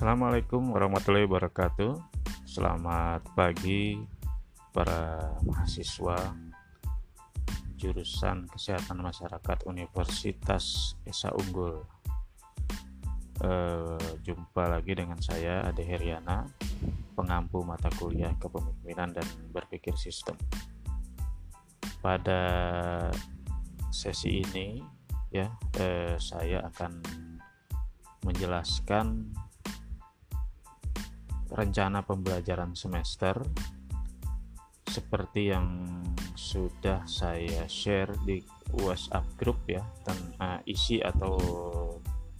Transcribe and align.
Assalamualaikum 0.00 0.72
warahmatullahi 0.72 1.28
wabarakatuh. 1.28 1.92
Selamat 2.48 3.20
pagi 3.36 4.00
para 4.72 5.28
mahasiswa 5.44 6.16
jurusan 7.76 8.48
Kesehatan 8.48 8.96
Masyarakat 8.96 9.68
Universitas 9.68 10.96
Esa 11.04 11.28
Unggul. 11.36 11.84
E, 13.44 13.52
jumpa 14.24 14.72
lagi 14.72 14.96
dengan 14.96 15.20
saya 15.20 15.68
Ade 15.68 15.84
Heriana, 15.84 16.48
pengampu 17.12 17.60
mata 17.60 17.92
kuliah 17.92 18.32
Kepemimpinan 18.40 19.12
dan 19.12 19.28
Berpikir 19.52 20.00
Sistem. 20.00 20.40
Pada 22.00 22.40
sesi 23.92 24.48
ini 24.48 24.80
ya 25.28 25.44
e, 25.76 26.16
saya 26.16 26.64
akan 26.72 27.04
menjelaskan 28.24 29.36
rencana 31.50 32.06
pembelajaran 32.06 32.78
semester 32.78 33.42
seperti 34.90 35.54
yang 35.54 35.66
sudah 36.34 37.06
saya 37.06 37.62
share 37.70 38.10
di 38.26 38.42
WhatsApp 38.74 39.26
group 39.38 39.62
ya 39.70 39.86
tentang 40.02 40.62
isi 40.66 40.98
atau 40.98 41.38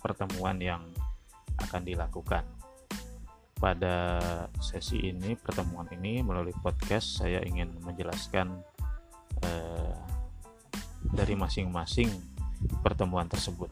pertemuan 0.03 0.59
yang 0.59 0.83
akan 1.63 1.83
dilakukan. 1.87 2.43
Pada 3.61 4.09
sesi 4.57 5.13
ini, 5.13 5.37
pertemuan 5.37 5.85
ini 5.93 6.25
melalui 6.25 6.57
podcast 6.65 7.21
saya 7.21 7.45
ingin 7.45 7.77
menjelaskan 7.85 8.65
eh, 9.45 9.95
dari 11.13 11.37
masing-masing 11.37 12.09
pertemuan 12.81 13.29
tersebut. 13.29 13.69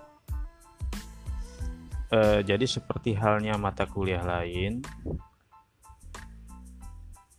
Eh, 2.08 2.40
jadi 2.40 2.64
seperti 2.64 3.12
halnya 3.12 3.60
mata 3.60 3.84
kuliah 3.84 4.24
lain, 4.24 4.80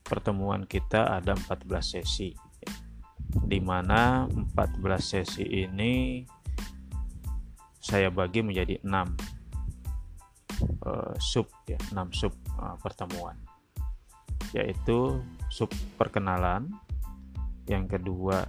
pertemuan 0.05 0.69
kita 0.69 1.09
ada 1.17 1.33
14 1.33 1.97
sesi. 1.97 2.37
Di 3.25 3.57
mana 3.57 4.29
14 4.29 5.01
sesi 5.01 5.41
ini 5.41 6.21
saya 7.81 8.13
bagi 8.13 8.45
menjadi 8.45 8.77
6 8.85 8.85
uh, 8.85 9.01
eh, 10.85 11.13
sub 11.17 11.49
ya 11.65 11.77
6 11.89 12.13
sub 12.13 12.33
uh, 12.61 12.77
pertemuan. 12.77 13.41
Yaitu 14.53 15.17
sub 15.49 15.73
perkenalan 15.97 16.69
yang 17.65 17.89
kedua 17.89 18.45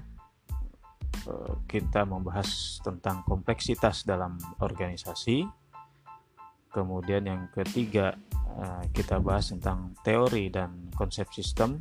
kita 1.69 2.09
membahas 2.09 2.81
tentang 2.81 3.21
kompleksitas 3.29 4.09
dalam 4.09 4.41
organisasi 4.57 5.45
kemudian 6.71 7.27
yang 7.27 7.51
ketiga 7.53 8.15
Eh, 8.61 8.85
kita 8.91 9.23
bahas 9.23 9.55
tentang 9.55 9.95
teori 10.03 10.51
dan 10.51 10.91
konsep 10.93 11.31
sistem. 11.31 11.81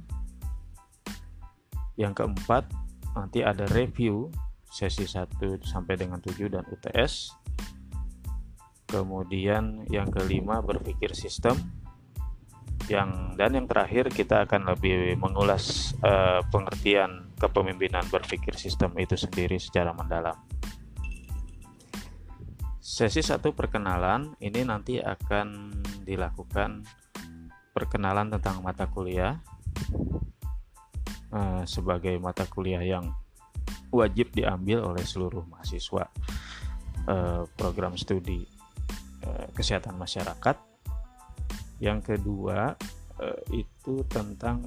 Yang 1.99 2.23
keempat, 2.23 2.69
nanti 3.17 3.43
ada 3.43 3.67
review 3.73 4.29
sesi 4.69 5.03
1 5.03 5.65
sampai 5.65 5.97
dengan 5.97 6.21
7 6.21 6.47
dan 6.47 6.63
UTS. 6.69 7.35
Kemudian 8.87 9.83
yang 9.91 10.07
kelima 10.07 10.61
berpikir 10.61 11.11
sistem. 11.17 11.57
Yang 12.87 13.37
dan 13.37 13.51
yang 13.53 13.67
terakhir 13.69 14.09
kita 14.09 14.49
akan 14.49 14.73
lebih 14.73 15.13
mengulas 15.19 15.93
uh, 16.01 16.41
pengertian 16.49 17.29
kepemimpinan 17.37 18.01
berpikir 18.09 18.57
sistem 18.57 18.95
itu 18.97 19.13
sendiri 19.13 19.61
secara 19.61 19.93
mendalam. 19.93 20.33
Sesi 22.89 23.21
satu 23.21 23.53
perkenalan 23.53 24.33
ini 24.41 24.65
nanti 24.65 24.97
akan 24.97 25.77
dilakukan 26.01 26.81
perkenalan 27.69 28.33
tentang 28.33 28.65
mata 28.65 28.89
kuliah 28.89 29.37
uh, 31.29 31.61
sebagai 31.69 32.17
mata 32.17 32.49
kuliah 32.49 32.81
yang 32.81 33.13
wajib 33.93 34.33
diambil 34.33 34.89
oleh 34.89 35.05
seluruh 35.05 35.45
mahasiswa 35.45 36.09
uh, 37.05 37.45
program 37.53 37.93
studi 37.93 38.41
uh, 39.21 39.45
kesehatan 39.53 39.93
masyarakat. 39.93 40.57
Yang 41.77 42.17
kedua 42.17 42.73
uh, 43.21 43.41
itu 43.53 44.01
tentang 44.09 44.65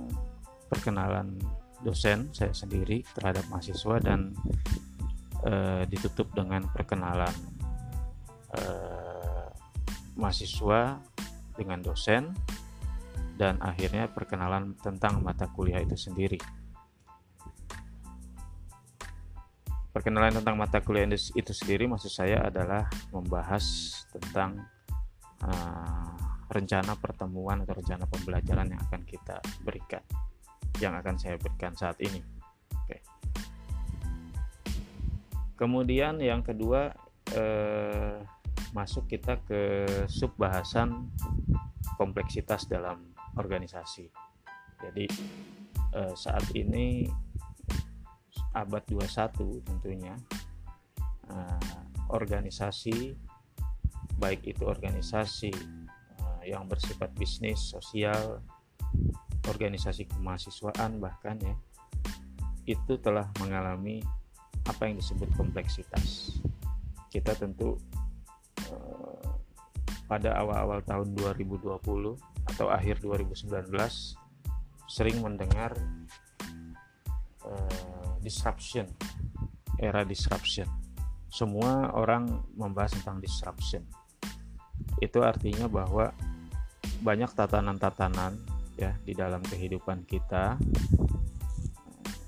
perkenalan 0.71 1.43
dosen 1.83 2.31
saya 2.31 2.54
sendiri 2.54 3.03
terhadap 3.19 3.43
mahasiswa 3.50 3.99
dan 3.99 4.31
uh, 5.43 5.83
ditutup 5.91 6.31
dengan 6.39 6.71
perkenalan 6.71 7.52
uh, 8.59 9.49
mahasiswa 10.17 11.01
dengan 11.57 11.79
dosen 11.81 12.33
dan 13.37 13.59
akhirnya 13.61 14.09
perkenalan 14.13 14.77
tentang 14.81 15.25
mata 15.25 15.49
kuliah 15.51 15.81
itu 15.81 15.97
sendiri. 15.97 16.39
Perkenalan 19.93 20.41
tentang 20.41 20.57
mata 20.57 20.81
kuliah 20.81 21.05
itu 21.13 21.53
sendiri 21.53 21.85
maksud 21.85 22.09
saya 22.09 22.49
adalah 22.49 22.89
membahas 23.13 23.65
tentang 24.09 24.57
uh, 25.45 26.17
rencana 26.53 26.97
pertemuan 27.01 27.65
atau 27.65 27.77
rencana 27.77 28.05
pembelajaran 28.09 28.73
yang 28.73 28.81
akan 28.89 29.03
kita 29.09 29.41
berikan, 29.65 30.05
yang 30.81 30.93
akan 30.97 31.17
saya 31.17 31.41
berikan 31.41 31.73
saat 31.73 31.97
ini. 32.05 32.21
Oke. 32.77 33.01
Kemudian 35.57 36.21
yang 36.21 36.45
kedua 36.45 36.93
eh, 37.33 38.17
masuk 38.72 39.09
kita 39.09 39.41
ke 39.44 39.84
sub 40.09 40.33
bahasan 40.41 41.12
kompleksitas 42.00 42.66
dalam 42.69 43.12
organisasi. 43.37 44.09
Jadi 44.81 45.06
eh, 45.94 46.15
saat 46.16 46.44
ini 46.56 47.06
abad 48.53 48.84
21 48.88 49.65
tentunya 49.65 50.16
eh, 51.28 51.78
organisasi 52.12 53.16
baik 54.16 54.56
itu 54.56 54.65
organisasi 54.65 55.53
eh, 56.21 56.43
yang 56.49 56.65
bersifat 56.69 57.12
bisnis, 57.16 57.60
sosial, 57.60 58.41
organisasi 59.49 60.09
kemahasiswaan 60.09 61.00
bahkan 61.00 61.37
ya 61.41 61.56
itu 62.62 62.94
telah 63.03 63.27
mengalami 63.43 63.99
apa 64.62 64.87
yang 64.87 64.97
disebut 64.99 65.27
kompleksitas. 65.34 66.39
Kita 67.10 67.34
tentu 67.34 67.75
pada 70.12 70.37
awal-awal 70.37 70.84
tahun 70.84 71.17
2020 71.17 71.73
atau 72.53 72.69
akhir 72.69 73.00
2019 73.00 73.49
sering 74.84 75.25
mendengar 75.25 75.73
uh, 77.49 78.21
disruption 78.21 78.84
era 79.81 80.05
disruption. 80.05 80.69
Semua 81.33 81.97
orang 81.97 82.28
membahas 82.53 82.93
tentang 83.01 83.25
disruption. 83.25 83.89
Itu 85.01 85.25
artinya 85.25 85.65
bahwa 85.65 86.12
banyak 87.01 87.33
tatanan-tatanan 87.33 88.37
ya 88.77 88.93
di 89.09 89.17
dalam 89.17 89.41
kehidupan 89.41 90.05
kita 90.05 90.61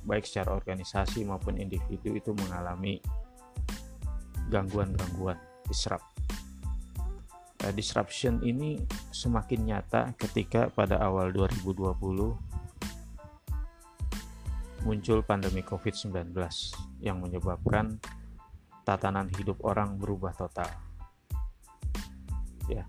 baik 0.08 0.24
secara 0.24 0.56
organisasi 0.56 1.28
maupun 1.28 1.60
individu 1.60 2.16
itu 2.16 2.32
mengalami 2.32 2.96
gangguan-gangguan 4.48 5.36
disrupt 5.68 6.14
disruption 7.72 8.42
ini 8.44 8.82
semakin 9.14 9.64
nyata 9.64 10.12
ketika 10.20 10.68
pada 10.68 11.00
awal 11.00 11.32
2020 11.32 12.54
muncul 14.84 15.24
pandemi 15.24 15.64
COVID-19 15.64 16.36
yang 17.00 17.16
menyebabkan 17.24 17.96
tatanan 18.84 19.32
hidup 19.32 19.56
orang 19.64 19.96
berubah 19.96 20.36
total. 20.36 20.68
Ya, 22.68 22.84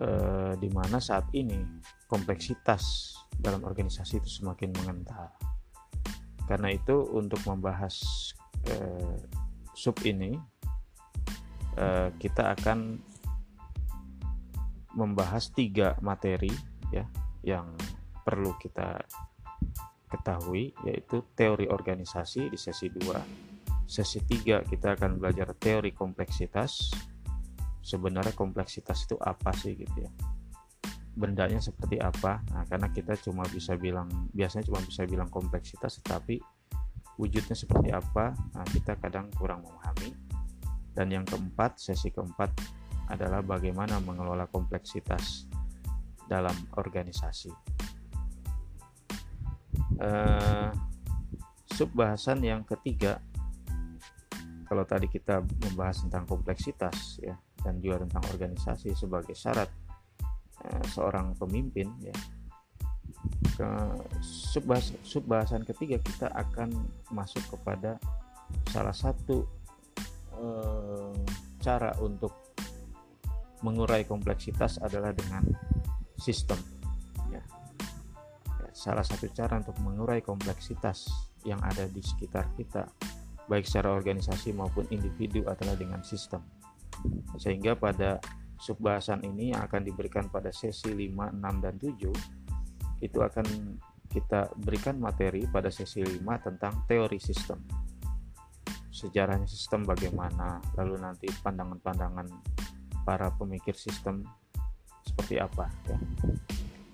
e, 0.00 0.08
di 0.56 0.68
mana 0.72 1.00
saat 1.00 1.28
ini 1.36 1.60
kompleksitas 2.08 3.12
dalam 3.36 3.64
organisasi 3.64 4.20
itu 4.24 4.28
semakin 4.40 4.72
mengental. 4.72 5.32
Karena 6.48 6.72
itu 6.72 7.04
untuk 7.12 7.40
membahas 7.44 8.00
e, 8.68 8.74
sub 9.76 9.96
ini, 10.04 10.36
e, 11.76 11.86
kita 12.16 12.56
akan 12.56 13.00
membahas 14.92 15.48
tiga 15.52 15.96
materi 16.04 16.52
ya 16.92 17.08
yang 17.42 17.72
perlu 18.22 18.54
kita 18.60 19.02
ketahui 20.12 20.76
yaitu 20.84 21.24
teori 21.32 21.66
organisasi 21.66 22.52
di 22.52 22.58
sesi 22.60 22.92
2 22.92 23.52
sesi 23.92 24.24
3 24.24 24.72
kita 24.72 24.96
akan 24.96 25.20
belajar 25.20 25.52
teori 25.52 25.92
kompleksitas. 25.92 26.96
Sebenarnya 27.82 28.32
kompleksitas 28.32 29.04
itu 29.04 29.20
apa 29.20 29.52
sih 29.52 29.76
gitu 29.76 30.06
ya? 30.06 30.10
Bendanya 31.12 31.60
seperti 31.60 32.00
apa? 32.00 32.40
Nah 32.56 32.64
karena 32.64 32.88
kita 32.88 33.20
cuma 33.20 33.44
bisa 33.52 33.76
bilang 33.76 34.08
biasanya 34.32 34.72
cuma 34.72 34.80
bisa 34.80 35.04
bilang 35.04 35.28
kompleksitas 35.28 36.00
tetapi 36.00 36.40
wujudnya 37.20 37.52
seperti 37.52 37.92
apa? 37.92 38.32
Nah 38.56 38.64
kita 38.70 38.96
kadang 38.96 39.28
kurang 39.36 39.66
memahami. 39.66 40.14
Dan 40.96 41.12
yang 41.12 41.24
keempat 41.28 41.76
sesi 41.76 42.08
keempat 42.08 42.52
adalah 43.12 43.44
bagaimana 43.44 44.00
mengelola 44.00 44.48
kompleksitas 44.48 45.44
dalam 46.24 46.56
organisasi. 46.80 47.52
Uh, 50.00 50.72
subbahasan 51.68 52.40
yang 52.40 52.64
ketiga, 52.64 53.20
kalau 54.64 54.88
tadi 54.88 55.12
kita 55.12 55.44
membahas 55.44 56.00
tentang 56.08 56.24
kompleksitas 56.24 57.20
ya 57.20 57.36
dan 57.60 57.76
juga 57.84 58.08
tentang 58.08 58.24
organisasi 58.32 58.96
sebagai 58.96 59.36
syarat 59.36 59.68
uh, 60.64 60.84
seorang 60.88 61.36
pemimpin 61.36 61.92
ya. 62.00 62.16
Ke 63.52 63.68
subbahas, 64.24 64.96
subbahasan 65.04 65.68
ketiga 65.68 66.00
kita 66.00 66.32
akan 66.32 66.72
masuk 67.12 67.44
kepada 67.52 68.00
salah 68.72 68.96
satu 68.96 69.44
uh, 70.40 71.12
cara 71.60 71.92
untuk 72.00 72.41
mengurai 73.62 74.06
kompleksitas 74.06 74.82
adalah 74.82 75.14
dengan 75.14 75.46
sistem. 76.18 76.58
Ya. 77.30 77.42
ya 78.62 78.68
salah 78.70 79.06
satu 79.06 79.30
cara 79.30 79.58
untuk 79.58 79.78
mengurai 79.82 80.22
kompleksitas 80.22 81.08
yang 81.42 81.58
ada 81.62 81.86
di 81.90 82.02
sekitar 82.02 82.54
kita 82.54 82.86
baik 83.50 83.66
secara 83.66 83.90
organisasi 83.94 84.54
maupun 84.54 84.86
individu 84.94 85.42
adalah 85.50 85.74
dengan 85.74 86.02
sistem. 86.06 86.42
Sehingga 87.34 87.74
pada 87.74 88.22
subbahasan 88.62 89.26
ini 89.26 89.50
yang 89.50 89.66
akan 89.66 89.82
diberikan 89.82 90.30
pada 90.30 90.54
sesi 90.54 90.94
5, 90.94 91.34
6, 91.34 91.64
dan 91.64 91.74
7 91.82 93.02
itu 93.02 93.18
akan 93.18 93.46
kita 94.06 94.54
berikan 94.62 95.02
materi 95.02 95.42
pada 95.50 95.72
sesi 95.72 95.98
5 95.98 96.22
tentang 96.46 96.86
teori 96.86 97.18
sistem. 97.18 97.58
Sejarahnya 98.92 99.50
sistem 99.50 99.82
bagaimana 99.82 100.62
lalu 100.78 101.00
nanti 101.02 101.26
pandangan-pandangan 101.26 102.28
para 103.02 103.30
pemikir 103.34 103.74
sistem 103.74 104.26
seperti 105.02 105.42
apa 105.42 105.66
ya. 105.90 105.98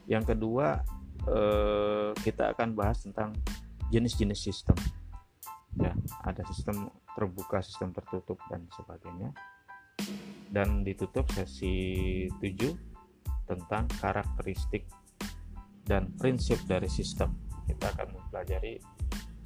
Yang 0.09 0.35
kedua 0.35 0.81
eh, 1.29 2.11
kita 2.25 2.57
akan 2.57 2.73
bahas 2.73 3.05
tentang 3.05 3.37
jenis-jenis 3.93 4.41
sistem. 4.41 4.77
Ya, 5.79 5.95
ada 6.25 6.43
sistem 6.49 6.91
terbuka, 7.15 7.61
sistem 7.61 7.93
tertutup 7.93 8.41
dan 8.49 8.67
sebagainya. 8.73 9.31
Dan 10.49 10.81
ditutup 10.81 11.29
sesi 11.37 12.25
7 12.41 12.73
tentang 13.45 13.85
karakteristik 14.01 14.89
dan 15.85 16.09
prinsip 16.17 16.57
dari 16.65 16.89
sistem. 16.89 17.37
Kita 17.69 17.93
akan 17.93 18.17
mempelajari 18.17 18.81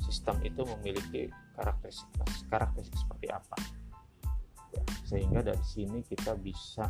sistem 0.03 0.39
itu 0.47 0.63
memiliki 0.79 1.31
karakteristik 1.59 2.07
karakteristik 2.47 2.99
seperti 2.99 3.27
apa. 3.31 3.82
Sehingga 5.13 5.45
dari 5.45 5.61
sini 5.61 6.01
kita 6.01 6.33
bisa 6.41 6.89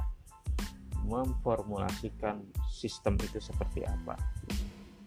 memformulasikan 1.02 2.38
sistem 2.70 3.18
itu 3.18 3.42
seperti 3.42 3.82
apa. 3.82 4.14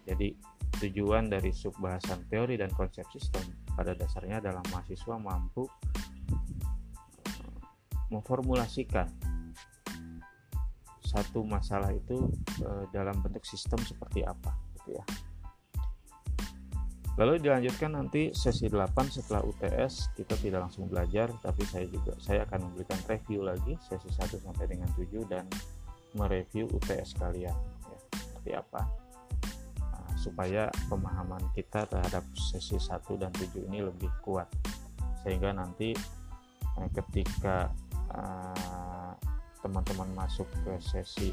Jadi 0.04 0.36
tujuan 0.84 1.32
dari 1.32 1.56
subbahasan 1.56 2.28
teori 2.28 2.60
dan 2.60 2.68
konsep 2.76 3.08
sistem 3.16 3.48
pada 3.72 3.96
dasarnya 3.96 4.44
adalah 4.44 4.60
mahasiswa 4.76 5.16
mampu 5.16 5.64
eh, 7.24 7.56
memformulasikan 8.12 9.08
satu 11.00 11.48
masalah 11.48 11.96
itu 11.96 12.28
eh, 12.60 12.84
dalam 12.92 13.16
bentuk 13.24 13.48
sistem 13.48 13.80
seperti 13.88 14.28
apa 14.28 14.52
gitu 14.76 15.00
ya. 15.00 15.06
Lalu 17.16 17.48
dilanjutkan 17.48 17.96
nanti 17.96 18.36
sesi 18.36 18.68
8 18.68 18.92
setelah 19.08 19.40
UTS 19.48 20.12
kita 20.20 20.36
tidak 20.36 20.68
langsung 20.68 20.92
belajar 20.92 21.32
tapi 21.40 21.64
saya 21.64 21.88
juga 21.88 22.12
saya 22.20 22.44
akan 22.44 22.68
memberikan 22.68 23.00
review 23.08 23.40
lagi 23.40 23.80
sesi 23.88 24.12
1 24.12 24.44
sampai 24.44 24.68
dengan 24.68 24.92
7 25.00 25.24
dan 25.32 25.48
mereview 26.20 26.68
UTS 26.76 27.16
kalian 27.16 27.56
ya, 27.56 28.00
seperti 28.12 28.52
apa? 28.60 28.82
Nah, 29.80 30.12
supaya 30.20 30.68
pemahaman 30.92 31.40
kita 31.56 31.88
terhadap 31.88 32.24
sesi 32.36 32.76
1 32.76 32.92
dan 33.16 33.32
7 33.32 33.64
ini 33.64 33.80
lebih 33.80 34.12
kuat. 34.20 34.52
Sehingga 35.24 35.56
nanti 35.56 35.96
eh, 36.76 36.90
ketika 37.00 37.72
eh, 38.12 39.12
teman-teman 39.64 40.12
uh, 40.12 40.16
masuk 40.20 40.52
ke 40.68 40.78
sesi 40.84 41.32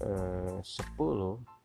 uh, 0.00 0.56
10 0.64 1.55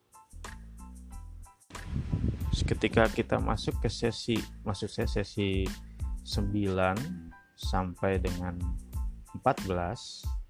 ketika 2.63 3.09
kita 3.09 3.37
masuk 3.41 3.77
ke 3.81 3.89
sesi 3.89 4.37
masuk 4.65 4.89
saya 4.89 5.09
sesi 5.09 5.65
9 6.25 6.57
sampai 7.57 8.21
dengan 8.21 8.57
14 9.35 10.41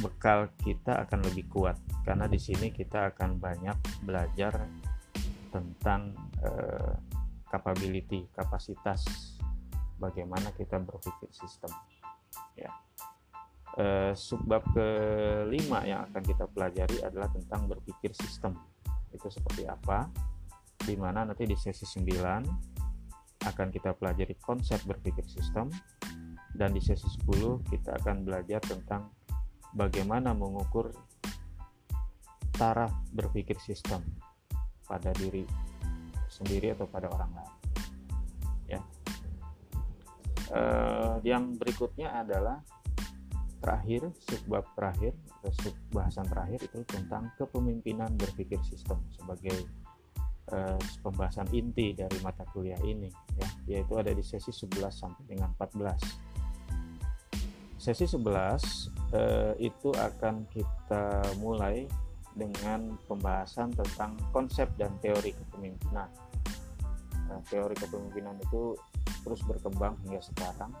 bekal 0.00 0.52
kita 0.60 1.08
akan 1.08 1.24
lebih 1.32 1.48
kuat 1.48 1.80
karena 2.04 2.28
di 2.28 2.36
sini 2.36 2.70
kita 2.70 3.16
akan 3.16 3.40
banyak 3.40 3.76
belajar 4.04 4.68
tentang 5.50 6.12
uh, 6.44 6.92
capability, 7.48 8.28
kapasitas 8.36 9.02
bagaimana 9.96 10.52
kita 10.52 10.76
berpikir 10.82 11.30
sistem. 11.32 11.72
Ya. 12.58 12.72
Uh, 13.76 14.12
subbab 14.16 14.64
kelima 14.72 15.84
yang 15.84 16.08
akan 16.08 16.22
kita 16.24 16.48
pelajari 16.48 17.00
adalah 17.04 17.28
tentang 17.32 17.68
berpikir 17.68 18.12
sistem. 18.12 18.56
Itu 19.12 19.28
seperti 19.30 19.68
apa? 19.68 20.08
Di 20.76 20.94
mana 20.94 21.26
nanti 21.26 21.46
di 21.46 21.56
sesi 21.58 21.82
9 21.82 23.46
akan 23.46 23.68
kita 23.70 23.94
pelajari 23.94 24.34
konsep 24.42 24.82
berpikir 24.82 25.22
sistem 25.26 25.70
dan 26.56 26.72
di 26.72 26.80
sesi 26.80 27.06
10 27.28 27.68
kita 27.68 28.00
akan 28.02 28.26
belajar 28.26 28.58
tentang 28.64 29.12
bagaimana 29.76 30.32
mengukur 30.32 30.90
taraf 32.56 32.90
berpikir 33.12 33.60
sistem 33.60 34.00
pada 34.88 35.12
diri 35.12 35.44
sendiri 36.32 36.72
atau 36.72 36.88
pada 36.88 37.12
orang 37.12 37.30
lain. 37.36 37.54
Ya. 38.66 38.80
Uh, 40.46 41.18
yang 41.26 41.58
berikutnya 41.58 42.22
adalah 42.22 42.62
terakhir 43.66 44.06
subbab 44.22 44.62
terakhir 44.78 45.12
atau 45.42 45.50
sub 45.58 45.74
bahasan 45.90 46.22
terakhir 46.30 46.62
itu 46.62 46.86
tentang 46.86 47.34
kepemimpinan 47.34 48.14
berpikir 48.14 48.62
sistem 48.62 49.02
sebagai 49.10 49.66
uh, 50.54 50.78
pembahasan 51.02 51.50
inti 51.50 51.90
dari 51.98 52.14
mata 52.22 52.46
kuliah 52.54 52.78
ini 52.86 53.10
ya 53.34 53.48
yaitu 53.66 53.98
ada 53.98 54.14
di 54.14 54.22
sesi 54.22 54.54
11 54.54 54.86
sampai 54.94 55.26
dengan 55.26 55.50
14 55.58 56.26
sesi 57.86 58.08
11 58.08 59.14
eh, 59.14 59.54
itu 59.62 59.94
akan 59.94 60.48
kita 60.50 61.22
mulai 61.38 61.86
dengan 62.34 62.98
pembahasan 63.06 63.70
tentang 63.72 64.18
konsep 64.34 64.68
dan 64.76 64.92
teori 65.00 65.32
kepemimpinan. 65.32 66.10
Nah, 67.30 67.40
teori 67.48 67.78
kepemimpinan 67.78 68.36
itu 68.42 68.76
terus 69.22 69.40
berkembang 69.46 69.94
hingga 70.02 70.18
sekarang 70.18 70.72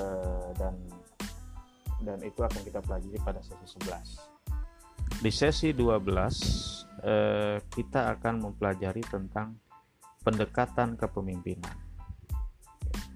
eh, 0.00 0.48
dan 0.56 0.74
dan 2.02 2.18
itu 2.22 2.40
akan 2.42 2.60
kita 2.62 2.80
pelajari 2.82 3.18
pada 3.22 3.40
sesi 3.42 3.78
11. 3.80 5.22
Di 5.22 5.30
sesi 5.34 5.74
12 5.74 7.02
eh, 7.02 7.58
kita 7.66 8.00
akan 8.18 8.34
mempelajari 8.50 9.02
tentang 9.02 9.58
pendekatan 10.22 10.94
kepemimpinan. 10.94 11.74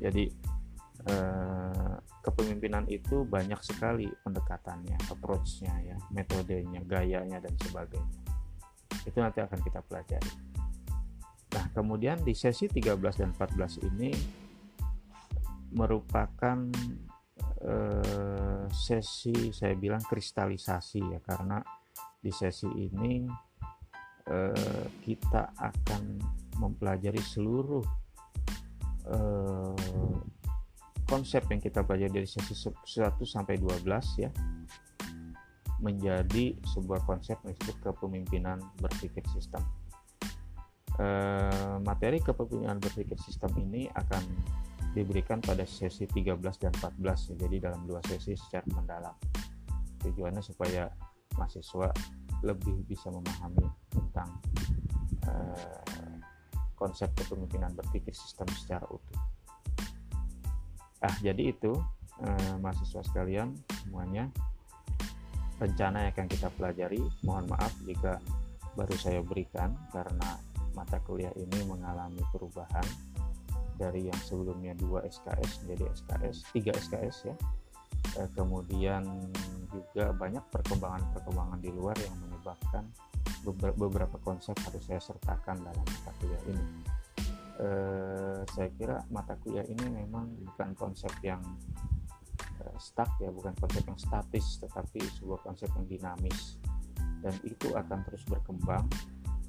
Jadi 0.02 0.24
eh, 1.06 1.94
kepemimpinan 2.22 2.86
itu 2.90 3.22
banyak 3.26 3.58
sekali 3.62 4.10
pendekatannya, 4.22 4.98
approach-nya 5.10 5.74
ya, 5.82 5.96
metodenya, 6.10 6.82
gayanya 6.86 7.38
dan 7.42 7.54
sebagainya. 7.58 8.20
Itu 9.06 9.18
nanti 9.18 9.42
akan 9.42 9.60
kita 9.62 9.82
pelajari. 9.86 10.32
Nah, 11.52 11.68
kemudian 11.76 12.16
di 12.24 12.32
sesi 12.32 12.64
13 12.64 12.96
dan 13.20 13.30
14 13.36 13.84
ini 13.84 14.10
merupakan 15.72 16.58
eh, 17.62 18.64
sesi 18.71 19.54
saya 19.54 19.75
bilang 19.78 20.02
kristalisasi 20.02 21.00
ya 21.02 21.21
karena 21.23 21.62
di 22.23 22.31
sesi 22.31 22.66
ini 22.66 23.26
eh, 24.31 24.87
kita 25.02 25.54
akan 25.59 26.02
mempelajari 26.59 27.23
seluruh 27.23 27.85
eh, 29.11 29.75
konsep 31.07 31.45
yang 31.52 31.61
kita 31.61 31.85
pelajari 31.85 32.25
dari 32.25 32.28
sesi 32.28 32.54
1 32.57 32.87
sampai 33.26 33.61
12 33.61 34.23
ya 34.23 34.31
menjadi 35.83 36.54
sebuah 36.62 37.02
konsep 37.04 37.37
disebut 37.42 37.76
kepemimpinan 37.83 38.62
berpikir 38.78 39.21
sistem. 39.35 39.61
E, 40.95 41.07
materi 41.83 42.23
kepemimpinan 42.23 42.78
berpikir 42.78 43.19
sistem 43.19 43.50
ini 43.59 43.90
akan 43.90 44.23
diberikan 44.92 45.40
pada 45.40 45.64
sesi 45.64 46.04
13 46.04 46.37
dan 46.61 46.72
14 46.76 47.32
ya, 47.32 47.34
jadi 47.49 47.56
dalam 47.70 47.88
dua 47.88 48.00
sesi 48.04 48.37
secara 48.37 48.64
mendalam. 48.76 49.16
Tujuannya 50.04 50.44
supaya 50.44 50.88
mahasiswa 51.37 51.88
lebih 52.44 52.84
bisa 52.84 53.08
memahami 53.08 53.64
tentang 53.88 54.28
e, 55.25 55.32
konsep 56.76 57.08
kepemimpinan 57.14 57.72
berpikir 57.72 58.12
sistem 58.12 58.44
secara 58.52 58.84
utuh. 58.90 59.20
Ah, 61.02 61.14
jadi 61.18 61.50
itu 61.50 61.75
eh, 62.22 62.54
mahasiswa 62.62 63.02
sekalian 63.02 63.50
semuanya 63.82 64.30
rencana 65.58 66.06
yang 66.06 66.14
akan 66.14 66.28
kita 66.30 66.49
pelajari 66.54 67.02
mohon 67.26 67.46
maaf 67.50 67.75
jika 67.82 68.22
baru 68.78 68.94
saya 68.99 69.18
berikan 69.22 69.75
karena 69.90 70.38
mata 70.78 71.02
kuliah 71.02 71.34
ini 71.34 71.66
mengalami 71.66 72.22
perubahan 72.30 72.87
dari 73.82 74.06
yang 74.06 74.20
sebelumnya 74.22 74.78
2 74.78 75.02
SKS 75.10 75.66
menjadi 75.66 75.84
SKS 75.98 76.36
3 76.54 76.82
SKS 76.86 77.16
ya. 77.26 77.36
Eh, 78.22 78.28
kemudian 78.38 79.02
juga 79.70 80.14
banyak 80.14 80.44
perkembangan-perkembangan 80.54 81.58
di 81.58 81.70
luar 81.74 81.96
yang 81.98 82.14
menyebabkan 82.22 82.86
beberapa 83.74 84.18
konsep 84.22 84.54
harus 84.62 84.86
saya 84.86 85.02
sertakan 85.02 85.66
dalam 85.66 85.82
mata 85.82 86.10
kuliah 86.22 86.42
ini. 86.46 86.66
Eh, 87.62 88.40
saya 88.46 88.68
kira 88.78 89.02
mata 89.10 89.34
kuliah 89.42 89.66
ini 89.66 89.86
memang 89.90 90.30
bukan 90.46 90.70
konsep 90.78 91.10
yang 91.26 91.42
eh, 92.62 92.76
stuck 92.78 93.10
ya 93.18 93.34
bukan 93.34 93.54
konsep 93.58 93.82
yang 93.82 93.98
statis 93.98 94.62
tetapi 94.62 95.02
sebuah 95.18 95.42
konsep 95.42 95.70
yang 95.74 95.86
dinamis. 95.90 96.62
Dan 97.22 97.34
itu 97.46 97.70
akan 97.74 98.02
terus 98.02 98.26
berkembang 98.26 98.90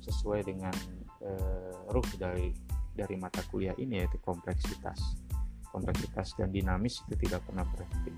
sesuai 0.04 0.46
dengan 0.46 0.76
uh, 1.24 1.90
ruh 1.90 2.10
dari 2.20 2.54
dari 2.94 3.18
mata 3.18 3.42
kuliah 3.50 3.74
ini 3.82 4.06
yaitu 4.06 4.22
kompleksitas. 4.22 5.18
Kompleksitas 5.74 6.38
dan 6.38 6.54
dinamis 6.54 7.02
itu 7.10 7.26
tidak 7.26 7.42
pernah 7.50 7.66
berhenti. 7.66 8.14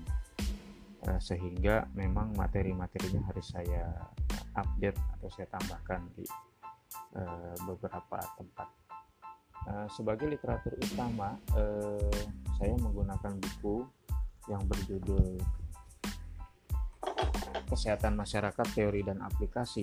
Uh, 1.06 1.20
sehingga 1.20 1.88
memang 1.96 2.36
materi-materinya 2.36 3.24
harus 3.32 3.48
saya 3.48 3.88
update 4.56 4.98
atau 5.16 5.28
saya 5.32 5.48
tambahkan 5.48 6.00
di 6.12 6.24
uh, 7.16 7.56
beberapa 7.64 8.20
tempat. 8.36 8.68
Uh, 9.66 9.88
sebagai 9.90 10.30
literatur 10.30 10.78
utama 10.78 11.34
saya 12.56 12.72
menggunakan 12.78 13.34
buku 13.34 13.82
yang 14.46 14.62
berjudul 14.68 15.42
Kesehatan 17.66 18.14
Masyarakat 18.14 18.66
Teori 18.78 19.02
dan 19.02 19.18
Aplikasi 19.26 19.82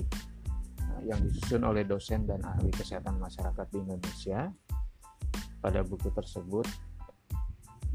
yang 1.04 1.20
disusun 1.20 1.64
oleh 1.68 1.84
dosen 1.84 2.24
dan 2.24 2.40
ahli 2.48 2.72
kesehatan 2.72 3.20
masyarakat 3.20 3.66
di 3.72 3.78
Indonesia. 3.84 4.48
Pada 5.64 5.80
buku 5.80 6.12
tersebut 6.12 6.68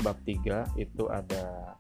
bab 0.01 0.17
3 0.25 0.81
itu 0.81 1.05
ada 1.13 1.77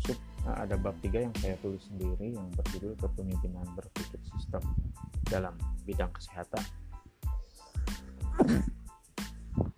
sub 0.00 0.16
ada 0.48 0.74
bab 0.74 0.96
3 1.04 1.28
yang 1.28 1.34
saya 1.38 1.54
tulis 1.60 1.84
sendiri 1.84 2.34
yang 2.34 2.48
berjudul 2.56 2.96
kepemimpinan 2.96 3.66
berpikir 3.76 4.18
sistem 4.34 4.64
dalam 5.28 5.54
bidang 5.84 6.10
kesehatan. 6.16 6.64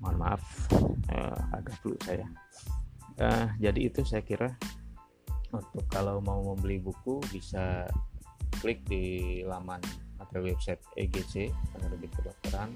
Mohon 0.01 0.17
maaf 0.23 0.45
eh, 1.11 1.41
agak 1.51 1.75
flu 1.83 1.99
saya. 2.07 2.31
Eh, 3.19 3.47
jadi 3.59 3.81
itu 3.91 4.07
saya 4.07 4.23
kira 4.23 4.55
untuk 5.55 5.87
kalau 5.91 6.19
mau 6.23 6.55
membeli 6.55 6.79
buku 6.79 7.19
bisa 7.31 7.87
klik 8.59 8.83
di 8.87 9.43
laman 9.47 9.83
atau 10.19 10.43
website 10.43 10.83
EGC 10.99 11.51
penerbit 11.75 12.11
kedokteran 12.15 12.71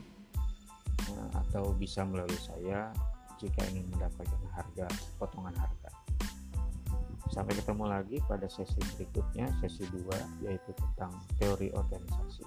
Eh, 1.09 1.31
atau 1.33 1.73
bisa 1.73 2.05
melalui 2.05 2.37
saya 2.37 2.93
jika 3.39 3.65
ingin 3.71 3.89
mendapatkan 3.95 4.43
harga 4.53 4.87
potongan 5.17 5.55
harga. 5.57 5.91
Sampai 7.29 7.55
ketemu 7.55 7.85
lagi 7.87 8.19
pada 8.25 8.49
sesi 8.49 8.81
berikutnya, 8.97 9.47
sesi 9.63 9.85
2 9.89 10.45
yaitu 10.45 10.71
tentang 10.75 11.13
teori 11.41 11.73
organisasi. 11.73 12.45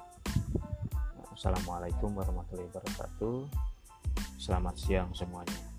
Eh, 1.18 1.28
Assalamualaikum 1.34 2.14
warahmatullahi 2.14 2.70
wabarakatuh. 2.70 3.50
Selamat 4.38 4.76
siang 4.78 5.10
semuanya. 5.14 5.72